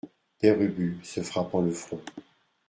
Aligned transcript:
Père 0.39 0.59
Ubu, 0.59 0.97
se 1.03 1.21
frappant 1.21 1.61
le 1.61 1.69
front. 1.69 2.01